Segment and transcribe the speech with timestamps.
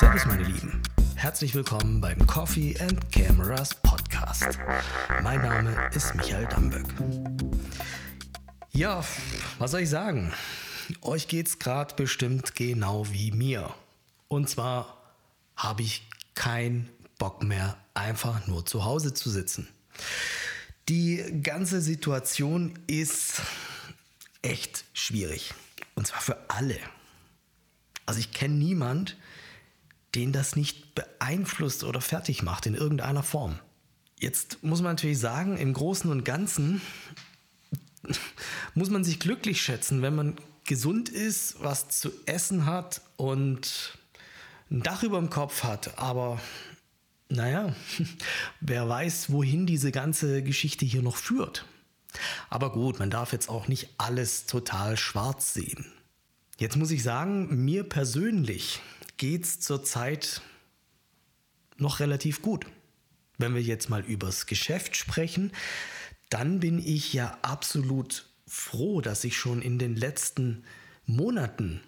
[0.00, 0.82] Servus meine Lieben,
[1.14, 4.58] herzlich willkommen beim Coffee and Cameras Podcast.
[5.22, 6.86] Mein Name ist Michael Damböck.
[8.72, 9.04] Ja,
[9.60, 10.32] was soll ich sagen?
[11.02, 13.72] Euch geht's gerade bestimmt genau wie mir.
[14.26, 14.96] Und zwar
[15.54, 19.68] habe ich keinen Bock mehr, einfach nur zu Hause zu sitzen.
[20.88, 23.42] Die ganze Situation ist
[24.42, 25.54] echt schwierig.
[26.00, 26.78] Und zwar für alle.
[28.06, 29.18] Also ich kenne niemand,
[30.14, 33.58] den das nicht beeinflusst oder fertig macht in irgendeiner Form.
[34.18, 36.80] Jetzt muss man natürlich sagen, im Großen und Ganzen
[38.74, 43.98] muss man sich glücklich schätzen, wenn man gesund ist, was zu essen hat und
[44.70, 45.98] ein Dach über dem Kopf hat.
[45.98, 46.40] Aber
[47.28, 47.74] naja,
[48.62, 51.66] wer weiß, wohin diese ganze Geschichte hier noch führt.
[52.48, 55.92] Aber gut, man darf jetzt auch nicht alles total schwarz sehen.
[56.60, 58.82] Jetzt muss ich sagen, mir persönlich
[59.16, 60.42] geht es zurzeit
[61.78, 62.66] noch relativ gut.
[63.38, 65.52] Wenn wir jetzt mal übers Geschäft sprechen,
[66.28, 70.64] dann bin ich ja absolut froh, dass ich schon in den letzten
[71.06, 71.80] Monaten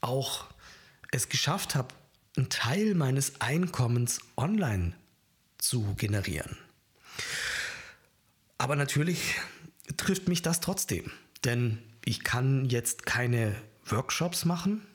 [0.00, 0.46] auch
[1.12, 1.94] es geschafft habe,
[2.38, 4.94] einen Teil meines Einkommens online
[5.58, 6.56] zu generieren.
[8.56, 9.34] Aber natürlich
[9.98, 11.10] trifft mich das trotzdem,
[11.44, 13.54] denn ich kann jetzt keine
[13.86, 14.86] Workshops machen,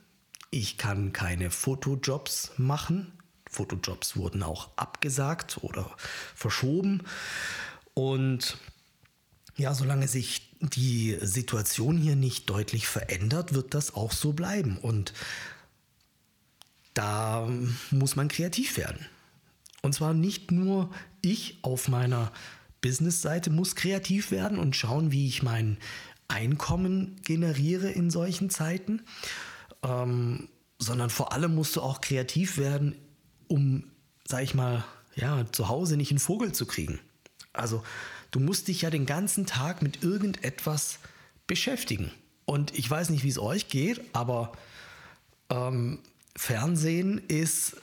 [0.52, 3.14] ich kann keine Fotojobs machen.
[3.50, 5.90] Fotojobs wurden auch abgesagt oder
[6.36, 7.04] verschoben.
[7.94, 8.58] Und
[9.58, 14.78] ja, solange sich die Situation hier nicht deutlich verändert, wird das auch so bleiben.
[14.78, 15.14] Und
[16.94, 17.48] da
[17.92, 19.06] muss man kreativ werden.
[19.82, 20.90] Und zwar nicht nur
[21.22, 22.32] ich auf meiner
[22.82, 25.78] Business-Seite muss kreativ werden und schauen, wie ich mein
[26.30, 29.02] Einkommen generiere in solchen Zeiten,
[29.84, 32.96] ähm, sondern vor allem musst du auch kreativ werden,
[33.48, 33.84] um,
[34.26, 34.86] sag ich mal,
[35.16, 37.00] ja, zu Hause nicht einen Vogel zu kriegen.
[37.52, 37.84] Also
[38.32, 41.00] du musst dich ja den ganzen Tag mit irgendetwas
[41.48, 42.12] beschäftigen.
[42.45, 44.54] Und ich weiß nicht, wie es euch geht, aber
[45.50, 46.00] ähm,
[46.36, 47.76] Fernsehen ist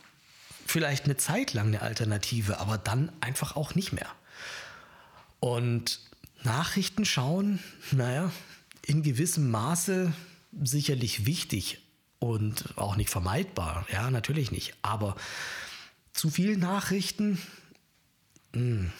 [0.66, 4.08] vielleicht eine Zeit lang eine Alternative, aber dann einfach auch nicht mehr.
[5.40, 6.00] Und
[6.46, 7.58] Nachrichten schauen,
[7.90, 8.32] naja,
[8.86, 10.12] in gewissem Maße
[10.62, 11.80] sicherlich wichtig
[12.20, 13.84] und auch nicht vermeidbar.
[13.92, 14.74] Ja, natürlich nicht.
[14.80, 15.16] Aber
[16.12, 17.38] zu viel Nachrichten,
[18.52, 18.92] hm,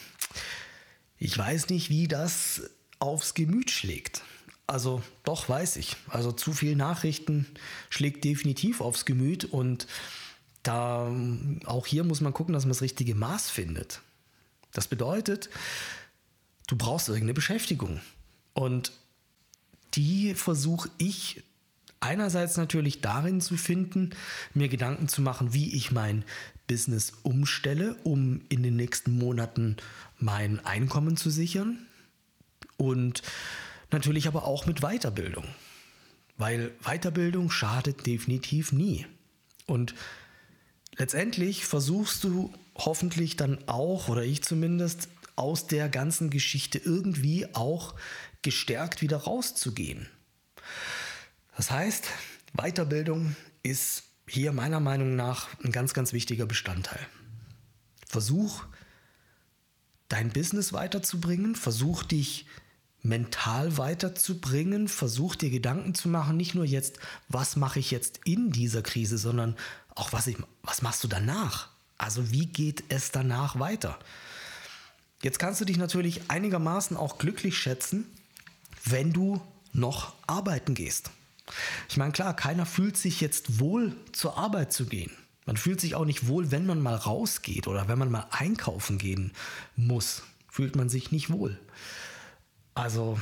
[1.17, 2.69] ich weiß nicht, wie das
[2.99, 4.23] aufs Gemüt schlägt.
[4.67, 5.95] Also doch weiß ich.
[6.09, 7.47] Also zu viel Nachrichten
[7.89, 9.87] schlägt definitiv aufs Gemüt und
[10.63, 11.09] da
[11.63, 14.01] auch hier muss man gucken, dass man das richtige Maß findet.
[14.73, 15.49] Das bedeutet,
[16.67, 17.99] du brauchst irgendeine Beschäftigung
[18.53, 18.91] und
[19.93, 21.43] die versuche ich
[21.99, 24.11] einerseits natürlich darin zu finden,
[24.53, 26.23] mir Gedanken zu machen, wie ich mein
[26.67, 29.77] Business umstelle, um in den nächsten Monaten
[30.19, 31.79] mein Einkommen zu sichern
[32.75, 33.23] und
[33.91, 35.45] Natürlich aber auch mit Weiterbildung.
[36.37, 39.05] Weil Weiterbildung schadet definitiv nie.
[39.65, 39.95] Und
[40.97, 47.95] letztendlich versuchst du hoffentlich dann auch, oder ich zumindest, aus der ganzen Geschichte irgendwie auch
[48.41, 50.07] gestärkt wieder rauszugehen.
[51.55, 52.07] Das heißt,
[52.53, 56.99] Weiterbildung ist hier meiner Meinung nach ein ganz, ganz wichtiger Bestandteil.
[58.05, 58.65] Versuch,
[60.09, 62.45] dein Business weiterzubringen, versuch dich
[63.07, 64.87] mental weiterzubringen.
[64.87, 66.99] Versuch dir Gedanken zu machen, nicht nur jetzt,
[67.29, 69.55] was mache ich jetzt in dieser Krise, sondern
[69.95, 71.69] auch, was, ich, was machst du danach?
[71.97, 73.97] Also wie geht es danach weiter?
[75.23, 78.05] Jetzt kannst du dich natürlich einigermaßen auch glücklich schätzen,
[78.85, 79.41] wenn du
[79.73, 81.11] noch arbeiten gehst.
[81.89, 85.11] Ich meine, klar, keiner fühlt sich jetzt wohl zur Arbeit zu gehen.
[85.45, 88.97] Man fühlt sich auch nicht wohl, wenn man mal rausgeht oder wenn man mal einkaufen
[88.97, 89.31] gehen
[89.75, 90.23] muss.
[90.49, 91.57] Fühlt man sich nicht wohl.
[92.73, 93.19] Also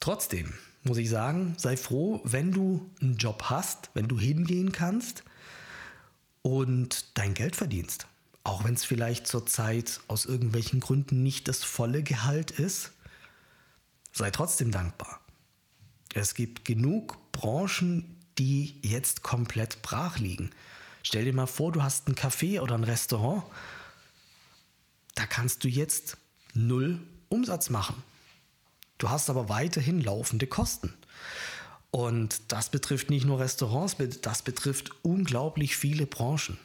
[0.00, 5.24] trotzdem muss ich sagen, sei froh, wenn du einen Job hast, wenn du hingehen kannst
[6.42, 8.06] und dein Geld verdienst.
[8.42, 12.92] Auch wenn es vielleicht zurzeit aus irgendwelchen Gründen nicht das volle Gehalt ist,
[14.12, 15.20] sei trotzdem dankbar.
[16.14, 20.50] Es gibt genug Branchen, die jetzt komplett brach liegen.
[21.02, 23.44] Stell dir mal vor, du hast ein Café oder ein Restaurant.
[25.14, 26.16] Da kannst du jetzt
[26.54, 28.02] null Umsatz machen.
[28.98, 30.92] Du hast aber weiterhin laufende Kosten.
[31.90, 36.58] Und das betrifft nicht nur Restaurants, das betrifft unglaublich viele Branchen.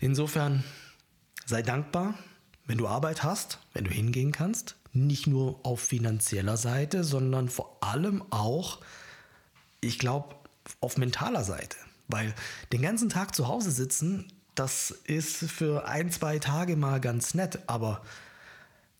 [0.00, 0.64] Insofern
[1.46, 2.14] sei dankbar,
[2.66, 4.76] wenn du Arbeit hast, wenn du hingehen kannst.
[4.92, 8.78] Nicht nur auf finanzieller Seite, sondern vor allem auch
[9.80, 10.34] ich glaube,
[10.80, 11.76] auf mentaler Seite.
[12.08, 12.34] Weil
[12.72, 17.60] den ganzen Tag zu Hause sitzen, das ist für ein, zwei Tage mal ganz nett,
[17.66, 18.02] aber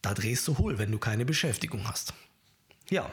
[0.03, 2.15] da drehst du hohl, wenn du keine Beschäftigung hast.
[2.91, 3.11] Ja.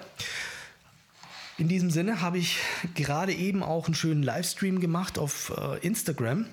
[1.58, 2.60] In diesem Sinne habe ich
[2.94, 6.46] gerade eben auch einen schönen Livestream gemacht auf äh, Instagram.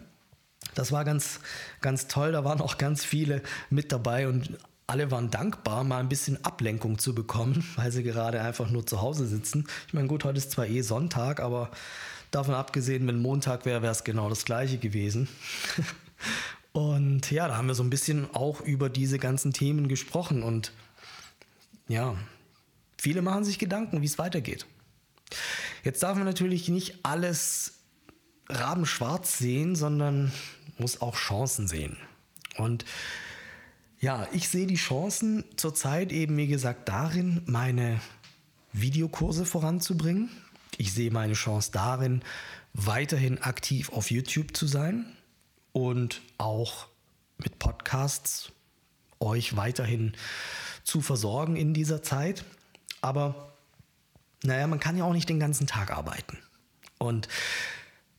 [0.74, 1.40] Das war ganz,
[1.80, 2.32] ganz toll.
[2.32, 6.98] Da waren auch ganz viele mit dabei und alle waren dankbar, mal ein bisschen Ablenkung
[6.98, 9.66] zu bekommen, weil sie gerade einfach nur zu Hause sitzen.
[9.86, 11.70] Ich meine, gut, heute ist zwar eh Sonntag, aber
[12.30, 15.28] davon abgesehen, wenn Montag wäre, wäre es genau das gleiche gewesen.
[16.72, 20.72] Und ja, da haben wir so ein bisschen auch über diese ganzen Themen gesprochen und
[21.86, 22.16] ja,
[22.96, 24.66] viele machen sich Gedanken, wie es weitergeht.
[25.84, 27.74] Jetzt darf man natürlich nicht alles
[28.48, 30.32] rabenschwarz sehen, sondern
[30.82, 31.96] muss auch Chancen sehen.
[32.58, 32.84] Und
[34.00, 38.00] ja, ich sehe die Chancen zurzeit eben, wie gesagt, darin, meine
[38.72, 40.28] Videokurse voranzubringen.
[40.76, 42.22] Ich sehe meine Chance darin,
[42.74, 45.06] weiterhin aktiv auf YouTube zu sein
[45.72, 46.88] und auch
[47.38, 48.50] mit Podcasts
[49.20, 50.14] euch weiterhin
[50.82, 52.44] zu versorgen in dieser Zeit.
[53.02, 53.52] Aber
[54.42, 56.38] naja, man kann ja auch nicht den ganzen Tag arbeiten.
[56.98, 57.28] Und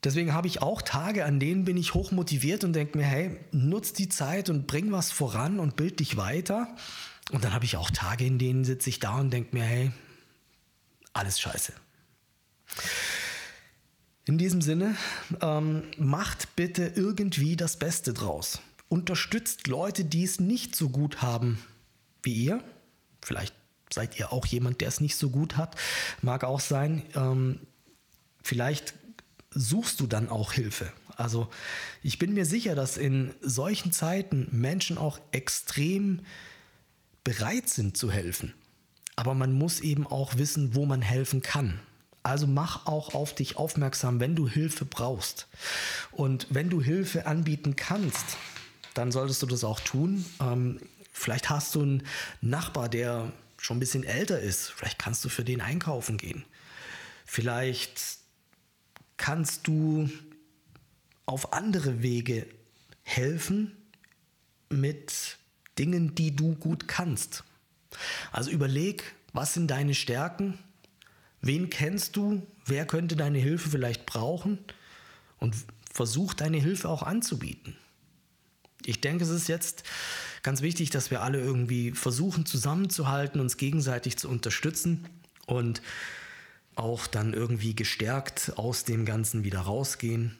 [0.03, 3.93] deswegen habe ich auch Tage, an denen bin ich hochmotiviert und denke mir, hey, nutz
[3.93, 6.67] die Zeit und bring was voran und bild dich weiter.
[7.31, 9.91] Und dann habe ich auch Tage, in denen sitze ich da und denke mir, hey,
[11.13, 11.73] alles scheiße.
[14.25, 14.95] In diesem Sinne,
[15.41, 18.61] ähm, macht bitte irgendwie das Beste draus.
[18.89, 21.59] Unterstützt Leute, die es nicht so gut haben
[22.21, 22.63] wie ihr.
[23.21, 23.53] Vielleicht
[23.91, 25.75] seid ihr auch jemand, der es nicht so gut hat.
[26.21, 27.03] Mag auch sein.
[27.15, 27.59] Ähm,
[28.41, 28.93] vielleicht
[29.53, 30.91] suchst du dann auch Hilfe.
[31.15, 31.49] Also
[32.01, 36.21] ich bin mir sicher, dass in solchen Zeiten Menschen auch extrem
[37.23, 38.53] bereit sind zu helfen.
[39.15, 41.79] Aber man muss eben auch wissen, wo man helfen kann.
[42.23, 45.47] Also mach auch auf dich aufmerksam, wenn du Hilfe brauchst.
[46.11, 48.37] Und wenn du Hilfe anbieten kannst,
[48.93, 50.25] dann solltest du das auch tun.
[50.41, 50.79] Ähm,
[51.11, 52.03] vielleicht hast du einen
[52.41, 54.71] Nachbar, der schon ein bisschen älter ist.
[54.71, 56.45] Vielleicht kannst du für den einkaufen gehen.
[57.25, 58.22] Vielleicht
[59.23, 60.09] kannst du
[61.25, 62.45] auf andere Wege
[63.03, 63.71] helfen
[64.69, 65.37] mit
[65.79, 67.43] Dingen, die du gut kannst.
[68.31, 70.57] Also überleg, was sind deine Stärken,
[71.43, 72.41] Wen kennst du?
[72.65, 74.59] Wer könnte deine Hilfe vielleicht brauchen?
[75.39, 75.53] Und
[75.93, 77.75] versuch deine Hilfe auch anzubieten.
[78.85, 79.83] Ich denke, es ist jetzt
[80.41, 85.05] ganz wichtig, dass wir alle irgendwie versuchen zusammenzuhalten, uns gegenseitig zu unterstützen
[85.45, 85.81] und
[86.75, 90.39] auch dann irgendwie gestärkt aus dem Ganzen wieder rausgehen,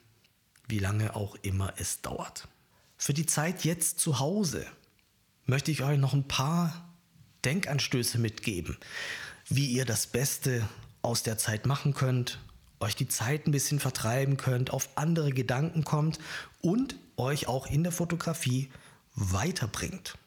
[0.68, 2.47] wie lange auch immer es dauert.
[2.97, 4.65] Für die Zeit jetzt zu Hause
[5.45, 6.94] möchte ich euch noch ein paar
[7.44, 8.77] Denkanstöße mitgeben,
[9.50, 10.68] wie ihr das Beste
[11.01, 12.39] aus der Zeit machen könnt,
[12.80, 16.19] euch die Zeit ein bisschen vertreiben könnt, auf andere Gedanken kommt
[16.62, 18.71] und euch auch in der Fotografie
[19.15, 20.18] weiterbringt.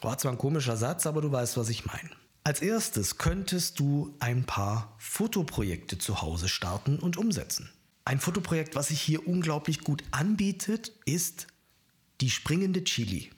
[0.00, 2.10] War zwar ein komischer Satz, aber du weißt, was ich meine.
[2.44, 7.70] Als erstes könntest du ein paar Fotoprojekte zu Hause starten und umsetzen.
[8.04, 11.46] Ein Fotoprojekt, was sich hier unglaublich gut anbietet, ist
[12.20, 13.30] die springende Chili,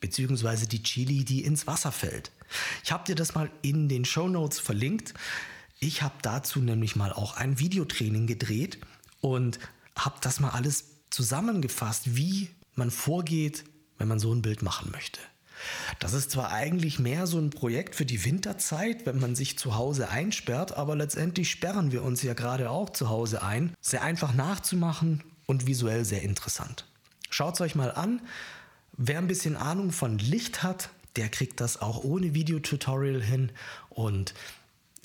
[0.00, 2.32] beziehungsweise die Chili, die ins Wasser fällt.
[2.82, 5.14] Ich habe dir das mal in den Show Notes verlinkt.
[5.78, 8.80] Ich habe dazu nämlich mal auch ein Videotraining gedreht
[9.20, 9.60] und
[9.94, 13.62] habe das mal alles zusammengefasst, wie man vorgeht,
[13.98, 15.20] wenn man so ein Bild machen möchte.
[15.98, 19.76] Das ist zwar eigentlich mehr so ein Projekt für die Winterzeit, wenn man sich zu
[19.76, 23.74] Hause einsperrt, aber letztendlich sperren wir uns ja gerade auch zu Hause ein.
[23.80, 26.86] Sehr einfach nachzumachen und visuell sehr interessant.
[27.30, 28.20] Schaut es euch mal an.
[28.96, 33.52] Wer ein bisschen Ahnung von Licht hat, der kriegt das auch ohne Videotutorial hin
[33.90, 34.34] und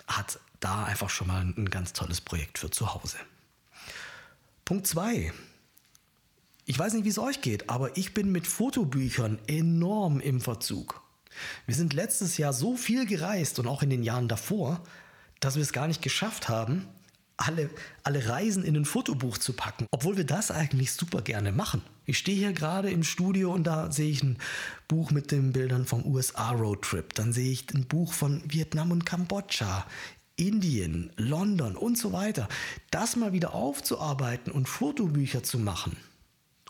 [0.08, 3.18] hat da einfach schon mal ein ganz tolles Projekt für zu Hause.
[4.66, 5.34] Punkt 2.
[6.66, 11.02] Ich weiß nicht, wie es euch geht, aber ich bin mit Fotobüchern enorm im Verzug.
[11.66, 14.82] Wir sind letztes Jahr so viel gereist und auch in den Jahren davor,
[15.42, 16.88] dass wir es gar nicht geschafft haben,
[17.36, 17.70] alle,
[18.04, 21.82] alle Reisen in ein Fotobuch zu packen, obwohl wir das eigentlich super gerne machen.
[22.06, 24.38] Ich stehe hier gerade im Studio und da sehe ich ein
[24.88, 27.14] Buch mit den Bildern vom USA Roadtrip.
[27.14, 29.86] Dann sehe ich ein Buch von Vietnam und Kambodscha.
[30.38, 32.48] Indien, London und so weiter,
[32.90, 35.98] das mal wieder aufzuarbeiten und Fotobücher zu machen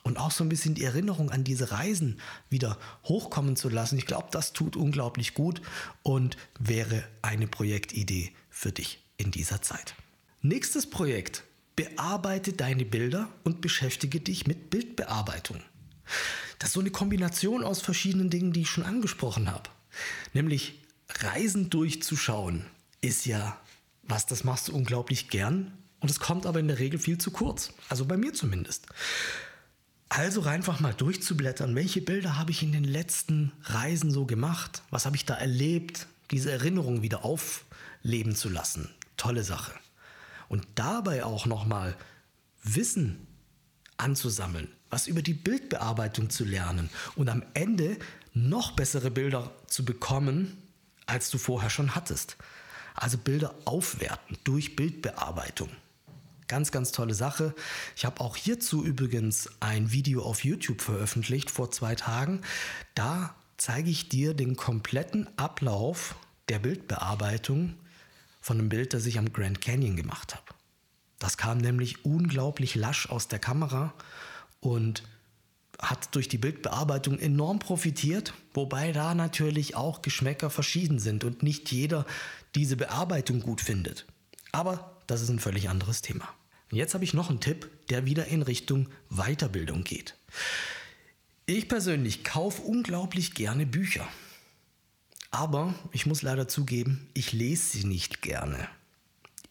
[0.04, 2.20] und auch so ein bisschen die Erinnerung an diese Reisen
[2.50, 5.62] wieder hochkommen zu lassen, ich glaube, das tut unglaublich gut
[6.04, 9.96] und wäre eine Projektidee für dich in dieser Zeit.
[10.42, 11.44] Nächstes Projekt.
[11.76, 15.60] Bearbeite deine Bilder und beschäftige dich mit Bildbearbeitung.
[16.60, 19.72] Das ist so eine Kombination aus verschiedenen Dingen, die ich schon angesprochen habe.
[20.34, 20.80] Nämlich
[21.10, 22.64] Reisen durchzuschauen,
[23.02, 23.60] ist ja
[24.04, 27.32] was das machst du unglaublich gern und es kommt aber in der Regel viel zu
[27.32, 27.74] kurz.
[27.90, 28.88] Also bei mir zumindest.
[30.16, 34.84] Also einfach mal durchzublättern, welche Bilder habe ich in den letzten Reisen so gemacht?
[34.92, 36.06] Was habe ich da erlebt?
[36.30, 38.94] Diese Erinnerung wieder aufleben zu lassen.
[39.18, 39.72] Tolle Sache.
[40.50, 41.96] Und dabei auch nochmal
[42.62, 43.26] Wissen
[43.98, 47.98] anzusammeln, was über die Bildbearbeitung zu lernen und am Ende
[48.36, 50.62] noch bessere Bilder zu bekommen,
[51.08, 52.38] als du vorher schon hattest.
[52.94, 55.72] Also Bilder aufwerten durch Bildbearbeitung.
[56.54, 57.56] Ganz, ganz tolle Sache.
[57.96, 62.42] Ich habe auch hierzu übrigens ein Video auf YouTube veröffentlicht vor zwei Tagen.
[62.94, 66.14] Da zeige ich dir den kompletten Ablauf
[66.50, 67.74] der Bildbearbeitung
[68.40, 70.46] von einem Bild, das ich am Grand Canyon gemacht habe.
[71.18, 73.96] Das kam nämlich unglaublich lasch aus der Kamera
[74.60, 75.02] und
[75.80, 81.72] hat durch die Bildbearbeitung enorm profitiert, wobei da natürlich auch Geschmäcker verschieden sind und nicht
[81.72, 82.06] jeder
[82.54, 84.06] diese Bearbeitung gut findet.
[84.52, 86.30] Aber das ist ein völlig anderes Thema.
[86.74, 90.16] Jetzt habe ich noch einen Tipp, der wieder in Richtung Weiterbildung geht.
[91.46, 94.08] Ich persönlich kaufe unglaublich gerne Bücher.
[95.30, 98.68] Aber ich muss leider zugeben, ich lese sie nicht gerne.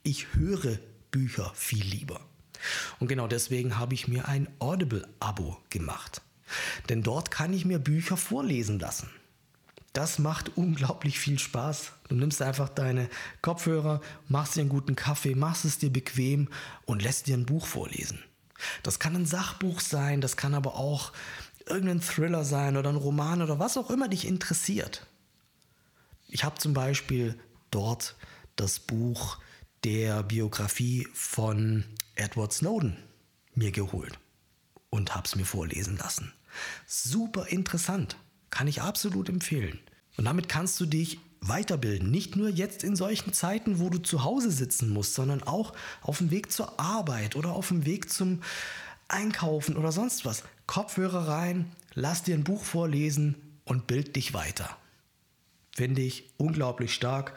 [0.02, 0.78] Ich höre
[1.10, 2.20] Bücher viel lieber.
[2.98, 6.22] Und genau deswegen habe ich mir ein Audible-Abo gemacht.
[6.88, 9.10] Denn dort kann ich mir Bücher vorlesen lassen.
[9.92, 11.92] Das macht unglaublich viel Spaß.
[12.08, 13.10] Du nimmst einfach deine
[13.42, 16.48] Kopfhörer, machst dir einen guten Kaffee, machst es dir bequem
[16.86, 18.22] und lässt dir ein Buch vorlesen.
[18.82, 21.12] Das kann ein Sachbuch sein, das kann aber auch
[21.66, 25.06] irgendein Thriller sein oder ein Roman oder was auch immer dich interessiert.
[26.28, 27.38] Ich habe zum Beispiel
[27.70, 28.16] dort
[28.56, 29.38] das Buch
[29.84, 31.84] der Biografie von
[32.14, 32.96] Edward Snowden
[33.54, 34.18] mir geholt
[34.90, 36.32] und habe es mir vorlesen lassen.
[36.86, 38.16] Super interessant.
[38.52, 39.80] Kann ich absolut empfehlen.
[40.18, 42.10] Und damit kannst du dich weiterbilden.
[42.10, 46.18] Nicht nur jetzt in solchen Zeiten, wo du zu Hause sitzen musst, sondern auch auf
[46.18, 48.42] dem Weg zur Arbeit oder auf dem Weg zum
[49.08, 50.44] Einkaufen oder sonst was.
[50.66, 54.76] Kopfhörer rein, lass dir ein Buch vorlesen und bild dich weiter.
[55.74, 57.34] Finde ich unglaublich stark.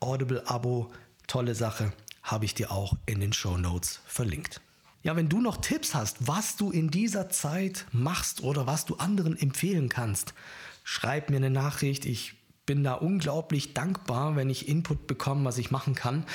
[0.00, 0.92] Audible-Abo,
[1.28, 1.92] tolle Sache,
[2.24, 4.60] habe ich dir auch in den Show Notes verlinkt.
[5.06, 8.96] Ja, wenn du noch Tipps hast, was du in dieser Zeit machst oder was du
[8.96, 10.34] anderen empfehlen kannst,
[10.82, 12.04] schreib mir eine Nachricht.
[12.04, 12.34] Ich
[12.66, 16.26] bin da unglaublich dankbar, wenn ich Input bekomme, was ich machen kann.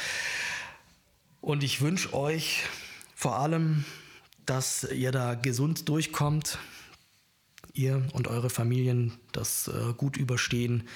[1.42, 2.64] Und ich wünsche euch
[3.14, 3.84] vor allem,
[4.46, 6.58] dass ihr da gesund durchkommt,
[7.74, 10.88] ihr und eure Familien das äh, gut überstehen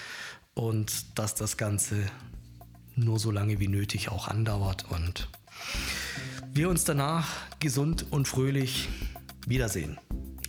[0.54, 2.10] und dass das Ganze
[2.96, 5.28] nur so lange wie nötig auch andauert und
[6.56, 7.28] wir uns danach
[7.60, 8.88] gesund und fröhlich
[9.46, 10.00] wiedersehen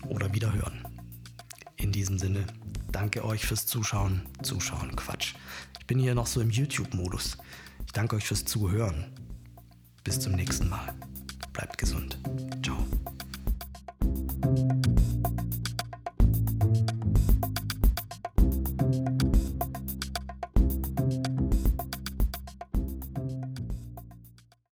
[0.09, 0.87] oder wiederhören.
[1.77, 2.47] In diesem Sinne,
[2.93, 4.23] danke euch fürs Zuschauen.
[4.43, 5.35] Zuschauen, Quatsch.
[5.81, 7.39] Ich bin hier noch so im YouTube-Modus.
[7.87, 9.07] Ich danke euch fürs Zuhören.
[10.05, 10.95] Bis zum nächsten Mal.
[11.53, 12.19] Bleibt gesund.
[12.63, 12.87] Ciao.